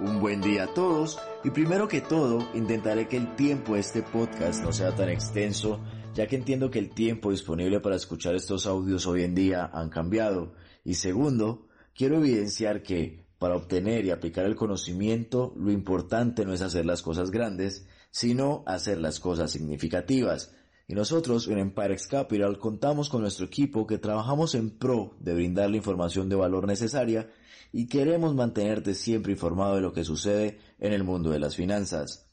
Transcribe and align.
Un 0.00 0.20
buen 0.20 0.40
día 0.40 0.62
a 0.62 0.74
todos 0.74 1.18
y 1.42 1.50
primero 1.50 1.88
que 1.88 2.00
todo 2.00 2.48
intentaré 2.54 3.08
que 3.08 3.16
el 3.16 3.34
tiempo 3.34 3.74
de 3.74 3.80
este 3.80 4.02
podcast 4.02 4.62
no 4.62 4.72
sea 4.72 4.94
tan 4.94 5.08
extenso 5.08 5.80
ya 6.14 6.28
que 6.28 6.36
entiendo 6.36 6.70
que 6.70 6.78
el 6.78 6.90
tiempo 6.90 7.32
disponible 7.32 7.80
para 7.80 7.96
escuchar 7.96 8.36
estos 8.36 8.66
audios 8.66 9.08
hoy 9.08 9.24
en 9.24 9.34
día 9.34 9.68
han 9.72 9.88
cambiado. 9.88 10.54
Y 10.84 10.94
segundo, 10.94 11.66
quiero 11.96 12.18
evidenciar 12.18 12.84
que 12.84 13.26
para 13.40 13.56
obtener 13.56 14.04
y 14.04 14.10
aplicar 14.10 14.44
el 14.46 14.54
conocimiento 14.54 15.52
lo 15.56 15.72
importante 15.72 16.44
no 16.44 16.52
es 16.52 16.62
hacer 16.62 16.86
las 16.86 17.02
cosas 17.02 17.30
grandes 17.32 17.86
sino 18.10 18.62
hacer 18.66 18.98
las 18.98 19.20
cosas 19.20 19.50
significativas 19.50 20.54
y 20.88 20.94
nosotros 20.94 21.46
en 21.48 21.58
Empirex 21.58 22.06
Capital 22.06 22.58
contamos 22.58 23.10
con 23.10 23.20
nuestro 23.20 23.44
equipo 23.44 23.86
que 23.86 23.98
trabajamos 23.98 24.54
en 24.54 24.70
pro 24.70 25.14
de 25.20 25.34
brindar 25.34 25.68
la 25.68 25.76
información 25.76 26.30
de 26.30 26.36
valor 26.36 26.66
necesaria 26.66 27.30
y 27.72 27.88
queremos 27.88 28.34
mantenerte 28.34 28.94
siempre 28.94 29.32
informado 29.32 29.74
de 29.74 29.82
lo 29.82 29.92
que 29.92 30.02
sucede 30.02 30.58
en 30.78 30.94
el 30.94 31.04
mundo 31.04 31.28
de 31.28 31.40
las 31.40 31.56
finanzas. 31.56 32.30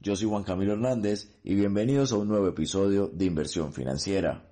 Yo 0.00 0.16
soy 0.16 0.26
Juan 0.26 0.42
Camilo 0.42 0.72
Hernández 0.72 1.38
y 1.44 1.54
bienvenidos 1.54 2.12
a 2.12 2.16
un 2.16 2.28
nuevo 2.28 2.48
episodio 2.48 3.08
de 3.08 3.26
Inversión 3.26 3.74
Financiera. 3.74 4.48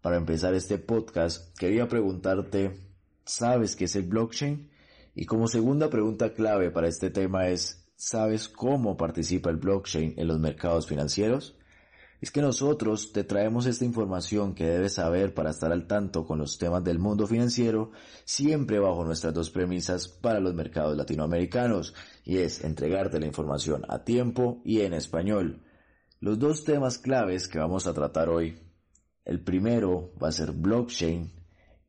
Para 0.00 0.16
empezar 0.16 0.54
este 0.54 0.78
podcast, 0.78 1.54
quería 1.58 1.88
preguntarte, 1.88 2.80
¿sabes 3.26 3.76
qué 3.76 3.84
es 3.84 3.96
el 3.96 4.04
blockchain? 4.04 4.70
Y 5.14 5.26
como 5.26 5.48
segunda 5.48 5.90
pregunta 5.90 6.32
clave 6.32 6.70
para 6.70 6.88
este 6.88 7.10
tema 7.10 7.48
es, 7.48 7.86
¿sabes 7.94 8.48
cómo 8.48 8.96
participa 8.96 9.50
el 9.50 9.56
blockchain 9.56 10.14
en 10.16 10.28
los 10.28 10.38
mercados 10.38 10.86
financieros? 10.86 11.58
Es 12.20 12.30
que 12.30 12.40
nosotros 12.40 13.12
te 13.12 13.24
traemos 13.24 13.66
esta 13.66 13.84
información 13.84 14.54
que 14.54 14.64
debes 14.66 14.94
saber 14.94 15.34
para 15.34 15.50
estar 15.50 15.70
al 15.72 15.86
tanto 15.86 16.24
con 16.26 16.38
los 16.38 16.58
temas 16.58 16.82
del 16.82 16.98
mundo 16.98 17.26
financiero, 17.26 17.90
siempre 18.24 18.78
bajo 18.78 19.04
nuestras 19.04 19.34
dos 19.34 19.50
premisas 19.50 20.08
para 20.08 20.40
los 20.40 20.54
mercados 20.54 20.96
latinoamericanos, 20.96 21.94
y 22.24 22.38
es 22.38 22.64
entregarte 22.64 23.20
la 23.20 23.26
información 23.26 23.84
a 23.88 24.04
tiempo 24.04 24.62
y 24.64 24.80
en 24.80 24.94
español. 24.94 25.62
Los 26.20 26.38
dos 26.38 26.64
temas 26.64 26.98
claves 26.98 27.46
que 27.48 27.58
vamos 27.58 27.86
a 27.86 27.92
tratar 27.92 28.30
hoy. 28.30 28.58
El 29.24 29.42
primero 29.42 30.12
va 30.22 30.28
a 30.28 30.32
ser 30.32 30.52
blockchain, 30.52 31.32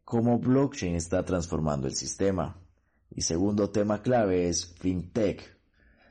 cómo 0.04 0.40
blockchain 0.40 0.96
está 0.96 1.24
transformando 1.24 1.88
el 1.88 1.96
sistema. 1.96 2.62
Y 3.10 3.22
segundo 3.22 3.70
tema 3.70 4.02
clave 4.02 4.50
es 4.50 4.66
fintech. 4.66 5.58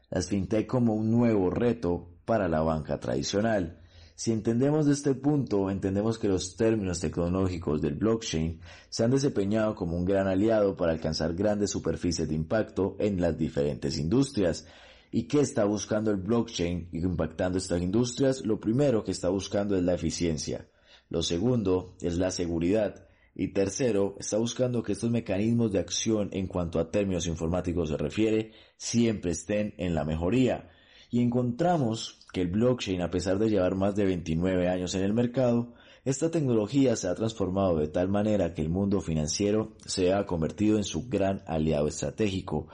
Las 0.09 0.28
fintech 0.28 0.67
como 0.67 0.94
un 0.94 1.11
nuevo 1.11 1.50
reto 1.50 2.17
para 2.25 2.48
la 2.48 2.62
banca 2.62 2.98
tradicional. 2.98 3.83
Si 4.19 4.33
entendemos 4.33 4.86
de 4.86 4.95
este 4.95 5.14
punto, 5.14 5.70
entendemos 5.70 6.19
que 6.19 6.27
los 6.27 6.56
términos 6.56 7.00
tecnológicos 7.00 7.83
del 7.83 7.97
blockchain 7.97 8.59
se 8.89 9.05
han 9.05 9.11
desempeñado 9.11 9.75
como 9.75 9.98
un 9.98 10.06
gran 10.06 10.27
aliado 10.27 10.75
para 10.75 10.92
alcanzar 10.92 11.34
grandes 11.34 11.70
superficies 11.70 12.27
de 12.27 12.34
impacto 12.34 12.97
en 12.98 13.20
las 13.20 13.37
diferentes 13.37 13.98
industrias. 13.98 14.67
¿Y 15.12 15.25
qué 15.25 15.41
está 15.41 15.67
buscando 15.67 16.11
el 16.11 16.17
blockchain 16.17 16.89
impactando 16.92 17.59
estas 17.59 17.83
industrias? 17.83 18.42
Lo 18.47 18.59
primero 18.59 19.05
que 19.05 19.11
está 19.11 19.28
buscando 19.28 19.77
es 19.77 19.83
la 19.83 19.92
eficiencia. 19.92 20.67
Lo 21.11 21.22
segundo 21.22 21.94
es 22.00 22.17
la 22.17 22.31
seguridad. 22.31 23.06
Y 23.34 23.48
tercero, 23.48 24.17
está 24.19 24.39
buscando 24.39 24.83
que 24.83 24.92
estos 24.92 25.11
mecanismos 25.11 25.72
de 25.72 25.81
acción 25.81 26.31
en 26.33 26.47
cuanto 26.47 26.81
a 26.81 26.91
términos 26.91 27.27
informáticos 27.27 27.91
se 27.91 27.98
refiere 27.98 28.53
siempre 28.78 29.33
estén 29.33 29.75
en 29.77 29.94
la 29.94 30.06
mejoría. 30.06 30.70
Y 31.11 31.21
encontramos 31.21 32.19
que 32.33 32.43
el 32.43 32.49
blockchain, 32.49 33.01
a 33.01 33.11
pesar 33.11 33.39
de 33.39 33.49
llevar 33.49 33.75
más 33.75 33.95
de 33.97 34.05
29 34.05 34.69
años 34.69 34.95
en 34.95 35.03
el 35.03 35.15
mercado, 35.15 35.73
esta 36.05 36.31
tecnología 36.31 36.95
se 36.95 37.09
ha 37.09 37.15
transformado 37.15 37.79
de 37.79 37.89
tal 37.89 38.09
manera 38.09 38.55
que 38.55 38.62
el 38.62 38.69
mundo 38.69 39.01
financiero 39.01 39.73
se 39.84 40.12
ha 40.12 40.25
convertido 40.25 40.77
en 40.77 40.84
su 40.84 41.09
gran 41.09 41.43
aliado 41.47 41.89
estratégico, 41.89 42.69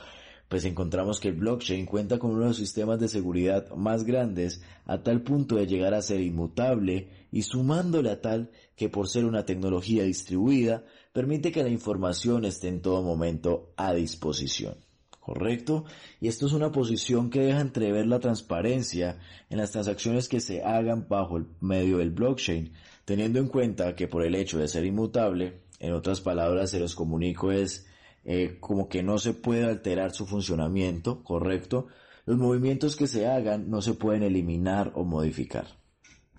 pues 0.50 0.66
encontramos 0.66 1.18
que 1.18 1.28
el 1.28 1.36
blockchain 1.36 1.86
cuenta 1.86 2.18
con 2.18 2.32
uno 2.32 2.42
de 2.42 2.48
los 2.48 2.58
sistemas 2.58 3.00
de 3.00 3.08
seguridad 3.08 3.70
más 3.74 4.04
grandes 4.04 4.60
a 4.84 5.02
tal 5.02 5.22
punto 5.22 5.56
de 5.56 5.66
llegar 5.66 5.94
a 5.94 6.02
ser 6.02 6.20
inmutable 6.20 7.08
y 7.30 7.40
sumándole 7.40 8.10
a 8.10 8.20
tal 8.20 8.50
que 8.76 8.90
por 8.90 9.08
ser 9.08 9.24
una 9.24 9.46
tecnología 9.46 10.02
distribuida 10.02 10.84
permite 11.14 11.52
que 11.52 11.62
la 11.62 11.70
información 11.70 12.44
esté 12.44 12.68
en 12.68 12.82
todo 12.82 13.02
momento 13.02 13.72
a 13.78 13.94
disposición. 13.94 14.74
¿Correcto? 15.22 15.84
Y 16.20 16.26
esto 16.26 16.46
es 16.46 16.52
una 16.52 16.72
posición 16.72 17.30
que 17.30 17.40
deja 17.40 17.60
entrever 17.60 18.06
la 18.06 18.18
transparencia 18.18 19.18
en 19.48 19.58
las 19.58 19.70
transacciones 19.70 20.28
que 20.28 20.40
se 20.40 20.64
hagan 20.64 21.06
bajo 21.08 21.36
el 21.36 21.46
medio 21.60 21.98
del 21.98 22.10
blockchain, 22.10 22.72
teniendo 23.04 23.38
en 23.38 23.46
cuenta 23.46 23.94
que 23.94 24.08
por 24.08 24.24
el 24.24 24.34
hecho 24.34 24.58
de 24.58 24.66
ser 24.66 24.84
inmutable, 24.84 25.62
en 25.78 25.92
otras 25.92 26.20
palabras 26.20 26.70
se 26.70 26.80
los 26.80 26.96
comunico 26.96 27.52
es 27.52 27.86
eh, 28.24 28.56
como 28.58 28.88
que 28.88 29.04
no 29.04 29.18
se 29.18 29.32
puede 29.32 29.64
alterar 29.64 30.12
su 30.12 30.26
funcionamiento, 30.26 31.22
¿correcto? 31.22 31.86
Los 32.26 32.38
movimientos 32.38 32.96
que 32.96 33.06
se 33.06 33.28
hagan 33.28 33.70
no 33.70 33.80
se 33.80 33.94
pueden 33.94 34.24
eliminar 34.24 34.90
o 34.96 35.04
modificar. 35.04 35.66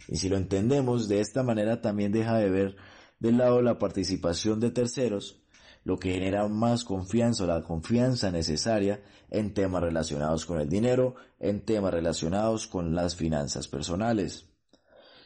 Y 0.09 0.17
si 0.17 0.27
lo 0.27 0.35
entendemos 0.35 1.07
de 1.07 1.21
esta 1.21 1.41
manera 1.41 1.79
también 1.79 2.11
deja 2.11 2.37
de 2.37 2.49
ver 2.49 2.75
del 3.19 3.37
lado 3.37 3.61
la 3.61 3.79
participación 3.79 4.59
de 4.59 4.71
terceros 4.71 5.42
lo 5.83 5.99
que 5.99 6.13
genera 6.13 6.47
más 6.47 6.83
confianza 6.83 7.43
o 7.43 7.47
la 7.47 7.63
confianza 7.63 8.31
necesaria 8.31 9.01
en 9.29 9.53
temas 9.53 9.83
relacionados 9.83 10.45
con 10.45 10.59
el 10.59 10.69
dinero, 10.69 11.15
en 11.39 11.65
temas 11.65 11.93
relacionados 11.93 12.67
con 12.67 12.95
las 12.95 13.15
finanzas 13.15 13.67
personales. 13.67 14.47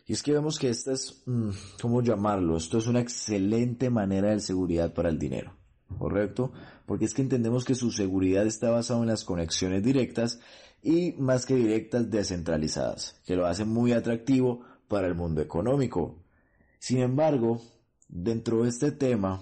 Y 0.08 0.14
es 0.14 0.24
que 0.24 0.32
vemos 0.32 0.58
que 0.58 0.70
esta 0.70 0.94
es, 0.94 1.22
mm, 1.26 1.50
¿cómo 1.82 2.02
llamarlo? 2.02 2.58
Esto 2.58 2.78
es 2.78 2.88
una 2.88 3.02
excelente 3.02 3.90
manera 3.90 4.32
de 4.32 4.40
seguridad 4.40 4.94
para 4.94 5.10
el 5.10 5.20
dinero, 5.20 5.58
¿correcto? 5.98 6.54
Porque 6.86 7.06
es 7.06 7.14
que 7.14 7.22
entendemos 7.22 7.66
que 7.66 7.76
su 7.76 7.92
seguridad 7.92 8.48
está 8.48 8.72
basada 8.72 9.02
en 9.02 9.08
las 9.08 9.26
conexiones 9.26 9.84
directas 9.84 10.40
y 10.82 11.12
más 11.18 11.46
que 11.46 11.56
directas 11.56 12.10
descentralizadas, 12.10 13.20
que 13.26 13.36
lo 13.36 13.46
hace 13.46 13.66
muy 13.66 13.92
atractivo 13.92 14.62
para 14.88 15.08
el 15.08 15.16
mundo 15.16 15.42
económico. 15.42 16.24
Sin 16.80 17.00
embargo, 17.00 17.62
dentro 18.08 18.64
de 18.64 18.70
este 18.70 18.92
tema, 18.92 19.42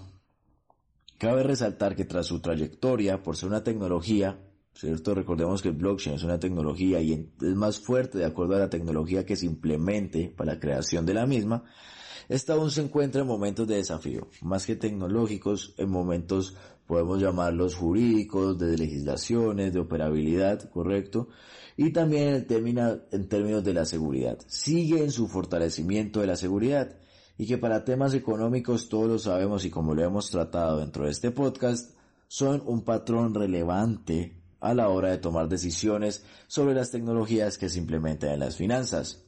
Cabe 1.18 1.44
resaltar 1.44 1.96
que 1.96 2.06
tras 2.06 2.26
su 2.28 2.40
trayectoria, 2.40 3.24
por 3.24 3.38
ser 3.38 3.50
una 3.50 3.64
tecnología, 3.64 4.40
¿cierto? 4.74 5.16
Recordemos 5.16 5.62
que 5.62 5.70
el 5.70 5.76
blockchain 5.76 6.18
es 6.18 6.24
una 6.24 6.40
tecnología 6.40 7.02
y 7.02 7.32
es 7.42 7.56
más 7.56 7.80
fuerte 7.80 8.18
de 8.18 8.26
acuerdo 8.26 8.56
a 8.56 8.60
la 8.60 8.70
tecnología 8.70 9.26
que 9.26 9.38
se 9.38 9.46
implemente 9.46 10.34
para 10.36 10.54
la 10.54 10.60
creación 10.60 11.06
de 11.06 11.14
la 11.14 11.26
misma, 11.26 11.64
esta 12.28 12.54
aún 12.54 12.72
se 12.72 12.82
encuentra 12.82 13.22
en 13.22 13.28
momentos 13.28 13.68
de 13.68 13.76
desafío, 13.76 14.28
más 14.42 14.66
que 14.66 14.76
tecnológicos, 14.76 15.76
en 15.78 15.90
momentos 15.90 16.56
podemos 16.88 17.22
llamarlos 17.22 17.76
jurídicos, 17.76 18.58
de 18.58 18.78
legislaciones, 18.78 19.74
de 19.74 19.80
operabilidad, 19.80 20.70
correcto, 20.70 21.30
y 21.78 21.92
también 21.92 22.46
en, 22.50 23.02
en 23.12 23.30
términos 23.30 23.64
de 23.64 23.74
la 23.74 23.86
seguridad. 23.86 24.40
Sigue 24.48 25.04
en 25.04 25.12
su 25.12 25.28
fortalecimiento 25.28 26.20
de 26.20 26.28
la 26.28 26.36
seguridad 26.36 26.98
y 27.38 27.48
que 27.48 27.58
para 27.58 27.84
temas 27.84 28.14
económicos 28.14 28.90
todos 28.90 29.08
lo 29.08 29.20
sabemos 29.20 29.66
y 29.66 29.70
como 29.70 29.94
lo 29.94 30.04
hemos 30.04 30.30
tratado 30.30 30.80
dentro 30.80 31.06
de 31.06 31.12
este 31.12 31.32
podcast, 31.32 31.96
son 32.28 32.64
un 32.66 32.84
patrón 32.84 33.34
relevante 33.34 34.42
a 34.60 34.74
la 34.74 34.90
hora 34.90 35.10
de 35.10 35.18
tomar 35.18 35.48
decisiones 35.48 36.26
sobre 36.48 36.74
las 36.74 36.92
tecnologías 36.92 37.58
que 37.58 37.70
se 37.70 37.80
implementan 37.80 38.32
en 38.32 38.40
las 38.40 38.56
finanzas. 38.56 39.24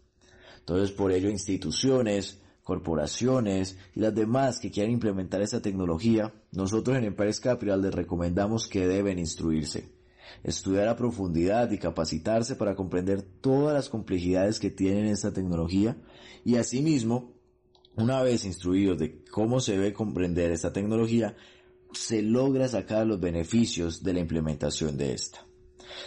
Entonces, 0.60 0.92
por 0.92 1.12
ello, 1.12 1.30
instituciones, 1.30 2.42
corporaciones 2.64 3.78
y 3.96 4.02
las 4.02 4.14
demás 4.16 4.60
que 4.60 4.72
quieran 4.72 4.92
implementar 4.92 5.42
esta 5.42 5.62
tecnología, 5.62 6.34
nosotros 6.52 6.98
en 6.98 7.06
Empires 7.06 7.40
Capital 7.40 7.82
les 7.82 7.94
recomendamos 7.94 8.68
que 8.68 8.88
deben 8.88 9.20
instruirse, 9.20 9.90
estudiar 10.44 10.88
a 10.90 10.98
profundidad 10.98 11.72
y 11.72 11.78
capacitarse 11.78 12.56
para 12.56 12.76
comprender 12.76 13.22
todas 13.22 13.74
las 13.74 13.90
complejidades 13.90 14.60
que 14.60 14.72
tiene 14.72 15.12
esta 15.12 15.32
tecnología 15.32 15.96
y 16.44 16.58
asimismo 16.58 17.37
una 17.98 18.22
vez 18.22 18.46
instruidos 18.46 19.00
de 19.00 19.24
cómo 19.26 19.60
se 19.60 19.74
debe 19.74 19.92
comprender 19.92 20.52
esta 20.52 20.72
tecnología, 20.72 21.36
se 21.92 22.22
logra 22.22 22.68
sacar 22.68 23.08
los 23.08 23.20
beneficios 23.20 24.04
de 24.04 24.14
la 24.14 24.20
implementación 24.20 24.98
de 24.98 25.14
esta. 25.14 25.46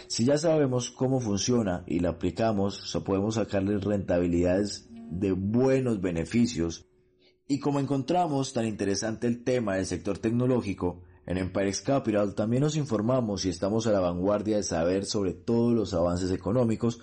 Si 0.07 0.25
ya 0.25 0.37
sabemos 0.37 0.89
cómo 0.89 1.19
funciona 1.19 1.83
y 1.85 1.99
la 1.99 2.09
aplicamos, 2.09 2.97
podemos 3.05 3.35
sacarle 3.35 3.77
rentabilidades 3.77 4.87
de 4.93 5.33
buenos 5.33 5.99
beneficios. 5.99 6.85
Y 7.47 7.59
como 7.59 7.79
encontramos 7.79 8.53
tan 8.53 8.65
interesante 8.65 9.27
el 9.27 9.43
tema 9.43 9.75
del 9.75 9.85
sector 9.85 10.17
tecnológico, 10.17 11.03
en 11.25 11.37
Empirex 11.37 11.81
Capital 11.81 12.35
también 12.35 12.63
nos 12.63 12.77
informamos 12.77 13.45
y 13.45 13.49
estamos 13.49 13.85
a 13.85 13.91
la 13.91 13.99
vanguardia 13.99 14.57
de 14.57 14.63
saber 14.63 15.05
sobre 15.05 15.33
todos 15.33 15.73
los 15.73 15.93
avances 15.93 16.31
económicos 16.31 16.99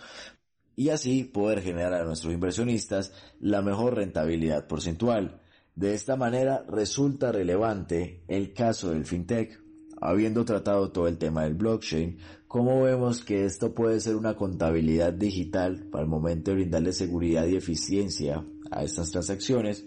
y 0.79 0.91
así 0.91 1.25
poder 1.25 1.61
generar 1.61 1.93
a 1.93 2.05
nuestros 2.05 2.33
inversionistas 2.33 3.13
la 3.41 3.63
mejor 3.63 3.97
rentabilidad 3.97 4.69
porcentual. 4.69 5.41
De 5.75 5.93
esta 5.93 6.15
manera 6.15 6.65
resulta 6.69 7.33
relevante 7.33 8.23
el 8.29 8.53
caso 8.53 8.93
del 8.93 9.05
fintech. 9.05 9.61
Habiendo 10.01 10.45
tratado 10.45 10.93
todo 10.93 11.09
el 11.09 11.19
tema 11.19 11.43
del 11.43 11.55
blockchain, 11.55 12.19
¿cómo 12.47 12.81
vemos 12.85 13.25
que 13.25 13.45
esto 13.45 13.75
puede 13.75 13.99
ser 13.99 14.15
una 14.15 14.37
contabilidad 14.37 15.13
digital 15.13 15.89
para 15.91 16.05
el 16.05 16.09
momento 16.09 16.53
de 16.53 16.59
brindarle 16.59 16.93
seguridad 16.93 17.45
y 17.49 17.57
eficiencia 17.57 18.47
a 18.71 18.85
estas 18.85 19.11
transacciones? 19.11 19.85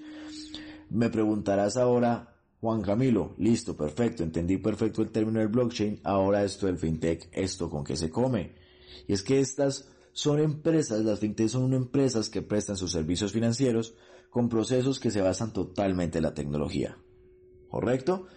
Me 0.89 1.09
preguntarás 1.09 1.77
ahora, 1.77 2.35
Juan 2.59 2.81
Camilo, 2.81 3.33
listo, 3.37 3.77
perfecto, 3.77 4.23
entendí 4.23 4.57
perfecto 4.57 5.01
el 5.01 5.11
término 5.11 5.39
del 5.39 5.47
blockchain, 5.47 6.01
ahora 6.03 6.43
esto 6.43 6.65
del 6.65 6.77
fintech, 6.77 7.29
esto 7.31 7.69
con 7.69 7.85
qué 7.85 7.95
se 7.95 8.09
come. 8.09 8.55
Y 9.07 9.13
es 9.13 9.23
que 9.23 9.39
estas 9.39 9.90
son 10.13 10.39
empresas, 10.39 11.03
las 11.03 11.19
fintech 11.19 11.49
son 11.49 11.73
empresas 11.73 12.29
que 12.29 12.41
prestan 12.41 12.77
sus 12.77 12.91
servicios 12.91 13.31
financieros 13.31 13.95
con 14.29 14.49
procesos 14.49 14.99
que 14.99 15.11
se 15.11 15.21
basan 15.21 15.53
totalmente 15.53 16.19
en 16.19 16.23
la 16.23 16.33
tecnología. 16.33 16.97
¿Correcto? 17.69 18.27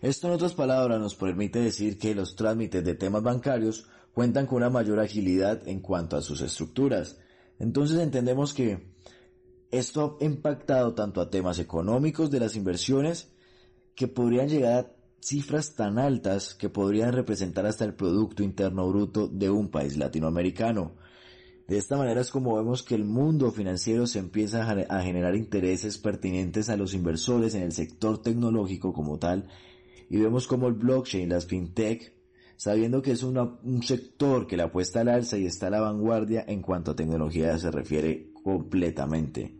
Esto 0.00 0.26
en 0.26 0.34
otras 0.34 0.54
palabras 0.54 1.00
nos 1.00 1.14
permite 1.14 1.60
decir 1.60 1.98
que 1.98 2.14
los 2.14 2.36
trámites 2.36 2.84
de 2.84 2.94
temas 2.94 3.22
bancarios 3.22 3.86
cuentan 4.12 4.46
con 4.46 4.58
una 4.58 4.70
mayor 4.70 5.00
agilidad 5.00 5.66
en 5.66 5.80
cuanto 5.80 6.16
a 6.16 6.22
sus 6.22 6.40
estructuras. 6.40 7.18
Entonces 7.58 7.98
entendemos 7.98 8.52
que 8.52 8.92
esto 9.70 10.18
ha 10.20 10.24
impactado 10.24 10.94
tanto 10.94 11.20
a 11.20 11.30
temas 11.30 11.58
económicos 11.58 12.30
de 12.30 12.40
las 12.40 12.56
inversiones 12.56 13.32
que 13.94 14.08
podrían 14.08 14.48
llegar 14.48 14.74
a 14.74 15.01
cifras 15.22 15.76
tan 15.76 15.98
altas 15.98 16.54
que 16.54 16.68
podrían 16.68 17.12
representar 17.12 17.64
hasta 17.64 17.84
el 17.84 17.94
Producto 17.94 18.42
Interno 18.42 18.88
Bruto 18.88 19.28
de 19.28 19.50
un 19.50 19.70
país 19.70 19.96
latinoamericano. 19.96 20.96
De 21.68 21.78
esta 21.78 21.96
manera 21.96 22.20
es 22.20 22.30
como 22.30 22.56
vemos 22.56 22.82
que 22.82 22.96
el 22.96 23.04
mundo 23.04 23.52
financiero 23.52 24.06
se 24.08 24.18
empieza 24.18 24.68
a 24.68 25.02
generar 25.02 25.36
intereses 25.36 25.96
pertinentes 25.96 26.68
a 26.68 26.76
los 26.76 26.92
inversores 26.92 27.54
en 27.54 27.62
el 27.62 27.72
sector 27.72 28.20
tecnológico 28.20 28.92
como 28.92 29.18
tal 29.18 29.48
y 30.10 30.18
vemos 30.18 30.48
como 30.48 30.66
el 30.66 30.74
blockchain, 30.74 31.28
las 31.28 31.46
fintech, 31.46 32.14
sabiendo 32.56 33.00
que 33.00 33.12
es 33.12 33.22
un 33.22 33.82
sector 33.84 34.48
que 34.48 34.56
le 34.56 34.64
apuesta 34.64 35.00
al 35.00 35.08
alza 35.08 35.38
y 35.38 35.46
está 35.46 35.68
a 35.68 35.70
la 35.70 35.80
vanguardia 35.80 36.44
en 36.46 36.62
cuanto 36.62 36.90
a 36.90 36.96
tecnología 36.96 37.56
se 37.58 37.70
refiere 37.70 38.32
completamente. 38.42 39.56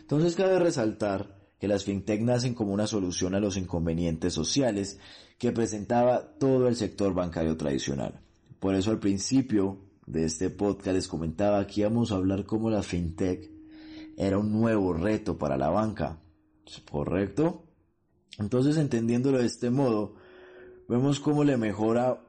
Entonces 0.00 0.36
cabe 0.36 0.60
resaltar 0.60 1.41
que 1.62 1.68
las 1.68 1.84
fintech 1.84 2.20
nacen 2.22 2.54
como 2.54 2.72
una 2.72 2.88
solución 2.88 3.36
a 3.36 3.38
los 3.38 3.56
inconvenientes 3.56 4.32
sociales 4.32 4.98
que 5.38 5.52
presentaba 5.52 6.36
todo 6.36 6.66
el 6.66 6.74
sector 6.74 7.14
bancario 7.14 7.56
tradicional. 7.56 8.20
Por 8.58 8.74
eso 8.74 8.90
al 8.90 8.98
principio 8.98 9.78
de 10.04 10.24
este 10.24 10.50
podcast 10.50 10.96
les 10.96 11.06
comentaba 11.06 11.64
que 11.68 11.82
íbamos 11.82 12.10
a 12.10 12.16
hablar 12.16 12.46
cómo 12.46 12.68
la 12.68 12.82
fintech 12.82 13.48
era 14.16 14.38
un 14.38 14.50
nuevo 14.50 14.92
reto 14.92 15.38
para 15.38 15.56
la 15.56 15.70
banca. 15.70 16.20
¿Correcto? 16.90 17.62
Entonces, 18.40 18.76
entendiéndolo 18.76 19.38
de 19.38 19.46
este 19.46 19.70
modo, 19.70 20.16
vemos 20.88 21.20
cómo 21.20 21.44
le 21.44 21.56
mejora 21.56 22.26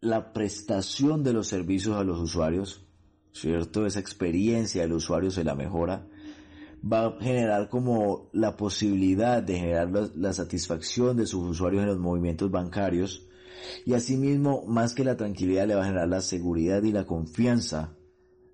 la 0.00 0.32
prestación 0.32 1.22
de 1.22 1.32
los 1.32 1.46
servicios 1.46 1.96
a 1.96 2.02
los 2.02 2.18
usuarios, 2.18 2.84
¿cierto? 3.32 3.86
Esa 3.86 4.00
experiencia 4.00 4.82
del 4.82 4.94
usuario 4.94 5.30
se 5.30 5.44
la 5.44 5.54
mejora. 5.54 6.08
Va 6.80 7.06
a 7.06 7.20
generar 7.20 7.68
como 7.68 8.30
la 8.32 8.56
posibilidad 8.56 9.42
de 9.42 9.58
generar 9.58 9.90
la, 10.14 10.32
satisfacción 10.32 11.16
de 11.16 11.26
sus 11.26 11.42
usuarios 11.48 11.82
en 11.82 11.88
los 11.88 11.98
movimientos 11.98 12.50
bancarios. 12.50 13.26
Y 13.84 13.94
asimismo, 13.94 14.64
más 14.66 14.94
que 14.94 15.04
la 15.04 15.16
tranquilidad, 15.16 15.66
le 15.66 15.74
va 15.74 15.82
a 15.82 15.86
generar 15.86 16.08
la 16.08 16.20
seguridad 16.20 16.82
y 16.82 16.92
la 16.92 17.04
confianza 17.04 17.96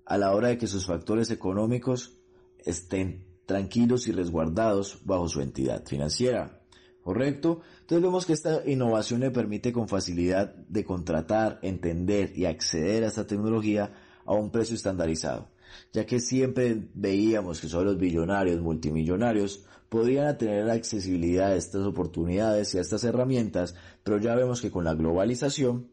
a 0.05 0.17
la 0.17 0.33
hora 0.33 0.49
de 0.49 0.57
que 0.57 0.67
sus 0.67 0.85
factores 0.85 1.29
económicos 1.31 2.17
estén 2.59 3.25
tranquilos 3.45 4.07
y 4.07 4.11
resguardados 4.11 5.01
bajo 5.05 5.27
su 5.29 5.41
entidad 5.41 5.85
financiera. 5.85 6.65
¿correcto? 7.05 7.61
Entonces 7.81 8.01
vemos 8.01 8.25
que 8.25 8.33
esta 8.33 8.67
innovación 8.67 9.19
le 9.19 9.29
permite 9.29 9.71
con 9.71 9.87
facilidad 9.87 10.55
de 10.55 10.83
contratar, 10.83 11.59
entender 11.61 12.35
y 12.35 12.45
acceder 12.45 13.03
a 13.03 13.07
esta 13.09 13.27
tecnología 13.27 13.93
a 14.25 14.33
un 14.33 14.49
precio 14.49 14.75
estandarizado, 14.75 15.51
ya 15.93 16.05
que 16.05 16.19
siempre 16.19 16.89
veíamos 16.93 17.59
que 17.59 17.67
solo 17.67 17.91
los 17.91 17.97
billonarios, 17.97 18.61
multimillonarios, 18.61 19.65
podrían 19.89 20.37
tener 20.37 20.69
accesibilidad 20.69 21.51
a 21.51 21.55
estas 21.55 21.85
oportunidades 21.85 22.73
y 22.73 22.77
a 22.77 22.81
estas 22.81 23.03
herramientas, 23.03 23.75
pero 24.03 24.19
ya 24.19 24.35
vemos 24.35 24.61
que 24.61 24.71
con 24.71 24.83
la 24.83 24.93
globalización, 24.93 25.91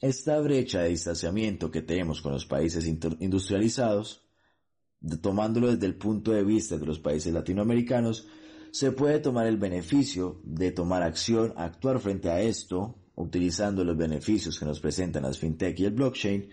esta 0.00 0.40
brecha 0.40 0.80
de 0.80 0.90
distanciamiento 0.90 1.70
que 1.70 1.82
tenemos 1.82 2.22
con 2.22 2.32
los 2.32 2.46
países 2.46 2.86
industrializados, 2.86 4.24
tomándolo 5.20 5.70
desde 5.70 5.86
el 5.86 5.96
punto 5.96 6.32
de 6.32 6.44
vista 6.44 6.78
de 6.78 6.86
los 6.86 6.98
países 6.98 7.32
latinoamericanos, 7.32 8.26
se 8.70 8.92
puede 8.92 9.18
tomar 9.18 9.46
el 9.46 9.56
beneficio 9.56 10.40
de 10.44 10.70
tomar 10.70 11.02
acción, 11.02 11.52
actuar 11.56 11.98
frente 11.98 12.30
a 12.30 12.40
esto, 12.40 12.96
utilizando 13.16 13.84
los 13.84 13.96
beneficios 13.96 14.58
que 14.58 14.64
nos 14.64 14.80
presentan 14.80 15.24
las 15.24 15.38
fintech 15.38 15.78
y 15.80 15.84
el 15.84 15.92
blockchain, 15.92 16.48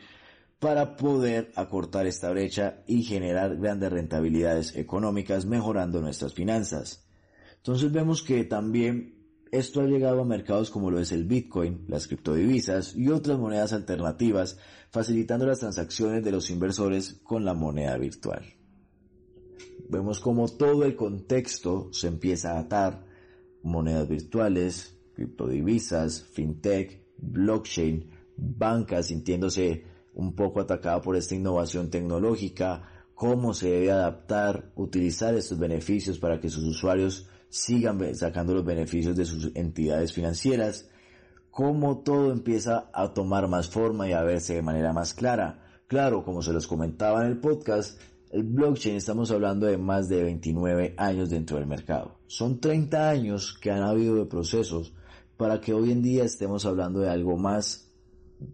para 0.59 0.95
poder 0.95 1.51
acortar 1.55 2.07
esta 2.07 2.31
brecha 2.31 2.83
y 2.87 3.03
generar 3.03 3.57
grandes 3.57 3.91
rentabilidades 3.91 4.75
económicas 4.75 5.45
mejorando 5.45 6.01
nuestras 6.01 6.33
finanzas. 6.33 7.07
Entonces 7.57 7.91
vemos 7.91 8.23
que 8.23 8.43
también 8.43 9.15
esto 9.51 9.81
ha 9.81 9.85
llegado 9.85 10.21
a 10.21 10.25
mercados 10.25 10.69
como 10.69 10.91
lo 10.91 10.99
es 10.99 11.11
el 11.11 11.25
Bitcoin, 11.25 11.85
las 11.87 12.07
criptodivisas 12.07 12.95
y 12.95 13.09
otras 13.09 13.37
monedas 13.37 13.73
alternativas, 13.73 14.57
facilitando 14.89 15.45
las 15.45 15.59
transacciones 15.59 16.23
de 16.23 16.31
los 16.31 16.49
inversores 16.49 17.19
con 17.23 17.45
la 17.45 17.53
moneda 17.53 17.97
virtual 17.97 18.57
vemos 19.89 20.19
como 20.19 20.47
todo 20.47 20.83
el 20.83 20.95
contexto 20.95 21.89
se 21.91 22.07
empieza 22.07 22.53
a 22.53 22.59
atar, 22.59 23.05
monedas 23.63 24.07
virtuales, 24.07 24.97
criptodivisas, 25.13 26.23
fintech, 26.23 27.05
blockchain, 27.17 28.09
bancas 28.37 29.07
sintiéndose 29.07 29.83
un 30.17 30.33
poco 30.33 30.59
atacada 30.59 30.99
por 30.99 31.15
esta 31.15 31.35
innovación 31.35 31.91
tecnológica, 31.91 32.81
cómo 33.13 33.53
se 33.53 33.69
debe 33.69 33.91
adaptar, 33.91 34.71
utilizar 34.75 35.35
estos 35.35 35.59
beneficios 35.59 36.17
para 36.17 36.39
que 36.39 36.49
sus 36.49 36.63
usuarios 36.63 37.27
sigan 37.49 38.15
sacando 38.15 38.55
los 38.55 38.65
beneficios 38.65 39.15
de 39.15 39.25
sus 39.25 39.51
entidades 39.55 40.11
financieras, 40.11 40.89
cómo 41.51 41.99
todo 41.99 42.31
empieza 42.31 42.89
a 42.93 43.13
tomar 43.13 43.47
más 43.47 43.69
forma 43.69 44.09
y 44.09 44.13
a 44.13 44.23
verse 44.23 44.55
de 44.55 44.63
manera 44.63 44.91
más 44.91 45.13
clara. 45.13 45.63
Claro, 45.85 46.23
como 46.23 46.41
se 46.41 46.51
los 46.51 46.65
comentaba 46.65 47.23
en 47.23 47.31
el 47.31 47.39
podcast, 47.39 48.01
el 48.31 48.41
blockchain 48.43 48.95
estamos 48.95 49.29
hablando 49.29 49.67
de 49.67 49.77
más 49.77 50.09
de 50.09 50.23
29 50.23 50.95
años 50.97 51.29
dentro 51.29 51.57
del 51.57 51.67
mercado. 51.67 52.17
Son 52.25 52.59
30 52.59 53.07
años 53.07 53.55
que 53.61 53.69
han 53.69 53.83
habido 53.83 54.15
de 54.15 54.25
procesos 54.25 54.93
para 55.37 55.61
que 55.61 55.75
hoy 55.75 55.91
en 55.91 56.01
día 56.01 56.23
estemos 56.23 56.65
hablando 56.65 57.01
de 57.01 57.09
algo 57.09 57.37
más 57.37 57.86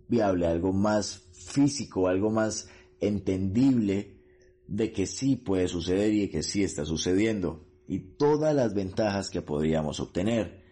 viable, 0.08 0.48
algo 0.48 0.74
más 0.74 1.28
físico, 1.32 2.08
algo 2.08 2.30
más 2.30 2.70
entendible 3.00 4.18
de 4.68 4.92
que 4.92 5.06
sí 5.06 5.36
puede 5.36 5.68
suceder 5.68 6.14
y 6.14 6.30
que 6.30 6.44
sí 6.44 6.64
está 6.64 6.86
sucediendo 6.86 7.68
y 7.88 8.00
todas 8.00 8.56
las 8.56 8.74
ventajas 8.74 9.30
que 9.30 9.42
podríamos 9.42 10.00
obtener. 10.00 10.64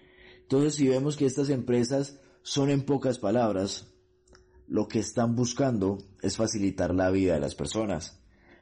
Entonces 0.42 0.75
si 0.75 0.88
vemos 0.88 1.18
que 1.18 1.25
estas 1.25 1.50
empresas 1.50 2.19
son 2.42 2.69
en 2.69 2.84
pocas 2.84 3.20
palabras, 3.20 3.94
lo 4.68 4.88
que 4.88 5.00
están 5.00 5.36
buscando 5.36 5.98
es 6.22 6.38
facilitar 6.38 6.96
la 6.96 7.12
vida 7.12 7.34
de 7.34 7.41
las 7.41 7.56
personas 7.56 8.21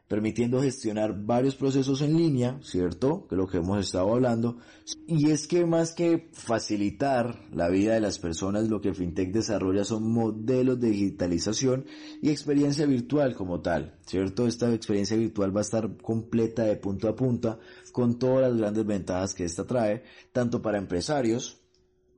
permitiendo 0.09 0.61
gestionar 0.61 1.23
varios 1.23 1.55
procesos 1.55 2.01
en 2.01 2.17
línea, 2.17 2.59
¿cierto? 2.63 3.27
Que 3.27 3.35
es 3.35 3.37
lo 3.37 3.47
que 3.47 3.57
hemos 3.57 3.79
estado 3.79 4.11
hablando. 4.11 4.57
Y 5.05 5.29
es 5.29 5.47
que 5.47 5.65
más 5.67 5.93
que 5.93 6.29
facilitar 6.33 7.45
la 7.53 7.69
vida 7.69 7.93
de 7.93 8.01
las 8.01 8.17
personas, 8.17 8.67
lo 8.69 8.81
que 8.81 8.95
FinTech 8.95 9.31
desarrolla 9.31 9.83
son 9.83 10.11
modelos 10.11 10.79
de 10.79 10.89
digitalización 10.89 11.85
y 12.23 12.31
experiencia 12.31 12.87
virtual 12.87 13.35
como 13.35 13.61
tal, 13.61 13.99
¿cierto? 14.07 14.47
Esta 14.47 14.73
experiencia 14.73 15.15
virtual 15.15 15.55
va 15.55 15.59
a 15.59 15.61
estar 15.61 15.95
completa 15.97 16.63
de 16.63 16.75
punto 16.75 17.07
a 17.07 17.15
punta 17.15 17.59
con 17.91 18.17
todas 18.17 18.49
las 18.49 18.59
grandes 18.59 18.85
ventajas 18.87 19.35
que 19.35 19.45
esta 19.45 19.65
trae, 19.65 20.03
tanto 20.31 20.59
para 20.59 20.79
empresarios, 20.79 21.61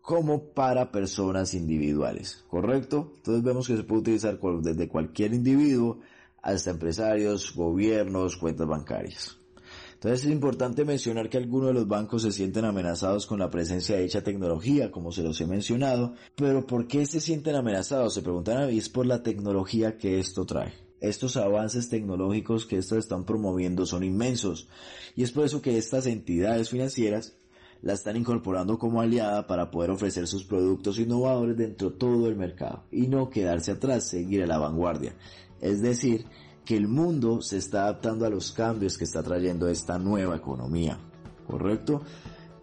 como 0.02 0.54
para 0.54 0.94
personas 0.94 1.54
individuales, 1.54 2.46
¿correcto? 2.48 3.12
Entonces 3.18 3.44
vemos 3.44 3.68
que 3.68 3.76
se 3.76 3.84
puede 3.84 4.02
utilizar 4.02 4.40
desde 4.40 4.88
cualquier 4.88 5.34
individuo 5.34 6.00
hasta 6.42 6.72
empresarios, 6.72 7.54
gobiernos, 7.56 8.38
cuentas 8.38 8.68
bancarias. 8.68 9.38
Entonces 9.94 10.26
es 10.26 10.32
importante 10.32 10.84
mencionar 10.84 11.30
que 11.30 11.38
algunos 11.38 11.68
de 11.68 11.74
los 11.76 11.88
bancos 11.88 12.24
se 12.24 12.32
sienten 12.32 12.66
amenazados 12.66 13.28
con 13.28 13.38
la 13.38 13.52
presencia 13.52 13.96
de 13.96 14.02
dicha 14.02 14.24
tecnología, 14.24 14.90
como 14.90 15.12
se 15.12 15.22
los 15.22 15.40
he 15.42 15.46
mencionado, 15.46 16.16
pero 16.36 16.66
¿por 16.66 16.88
qué 16.88 17.06
se 17.06 17.20
sienten 17.20 17.54
amenazados? 17.54 18.16
Se 18.16 18.24
preguntan 18.24 18.74
y 18.74 18.80
es 18.80 18.90
por 18.90 19.06
la 19.06 19.22
tecnología 19.22 20.00
que 20.00 20.20
esto 20.20 20.44
trae. 20.44 20.74
Estos 21.02 21.38
avances 21.38 21.88
tecnológicos 21.90 22.66
que 22.66 22.78
estos 22.78 22.98
están 22.98 23.26
promoviendo 23.26 23.86
son 23.86 24.04
inmensos 24.04 24.68
y 25.16 25.22
es 25.22 25.32
por 25.32 25.46
eso 25.46 25.62
que 25.62 25.78
estas 25.78 26.08
entidades 26.08 26.72
financieras 26.72 27.38
la 27.84 27.94
están 27.94 28.18
incorporando 28.18 28.80
como 28.80 29.02
aliada 29.02 29.46
para 29.46 29.70
poder 29.70 29.92
ofrecer 29.92 30.28
sus 30.28 30.44
productos 30.44 30.98
innovadores 30.98 31.58
dentro 31.58 31.92
de 31.92 31.98
todo 31.98 32.28
el 32.28 32.36
mercado 32.36 32.86
y 32.92 33.08
no 33.08 33.30
quedarse 33.30 33.72
atrás, 33.72 34.08
seguir 34.08 34.44
a 34.44 34.48
la 34.48 34.58
vanguardia. 34.58 35.16
Es 35.62 35.82
decir, 35.82 36.26
que 36.66 36.76
el 36.76 36.88
mundo 36.88 37.42
se 37.42 37.58
está 37.58 37.84
adaptando 37.84 38.26
a 38.26 38.30
los 38.30 38.52
cambios 38.52 38.98
que 38.98 39.04
está 39.04 39.24
trayendo 39.24 39.68
esta 39.68 39.98
nueva 39.98 40.36
economía. 40.36 40.98
¿Correcto? 41.48 42.02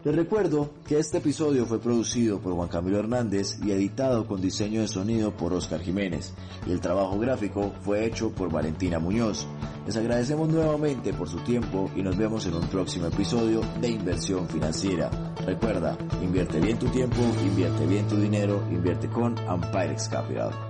Les 0.05 0.15
recuerdo 0.15 0.71
que 0.87 0.99
este 0.99 1.19
episodio 1.19 1.67
fue 1.67 1.81
producido 1.81 2.39
por 2.41 2.55
Juan 2.55 2.69
Camilo 2.69 3.01
Hernández 3.01 3.59
y 3.63 3.73
editado 3.73 4.29
con 4.29 4.41
diseño 4.41 4.81
de 4.81 4.87
sonido 4.87 5.37
por 5.37 5.53
Oscar 5.53 5.81
Jiménez 5.81 6.33
y 6.67 6.71
el 6.71 6.81
trabajo 6.81 7.19
gráfico 7.19 7.73
fue 7.83 8.07
hecho 8.07 8.31
por 8.31 8.51
Valentina 8.51 9.01
Muñoz. 9.01 9.47
Les 9.87 9.97
agradecemos 9.97 10.49
nuevamente 10.49 11.13
por 11.13 11.29
su 11.29 11.39
tiempo 11.41 11.91
y 11.97 12.03
nos 12.03 12.17
vemos 12.17 12.47
en 12.47 12.55
un 12.55 12.69
próximo 12.69 13.09
episodio 13.09 13.61
de 13.81 13.89
Inversión 13.89 14.49
Financiera. 14.49 15.11
Recuerda, 15.45 15.99
invierte 16.23 16.61
bien 16.61 16.79
tu 16.79 16.87
tiempo, 16.87 17.21
invierte 17.45 17.85
bien 17.87 18.07
tu 18.07 18.17
dinero, 18.17 18.63
invierte 18.71 19.09
con 19.09 19.37
Ampirex 19.37 20.09
Capital. 20.09 20.68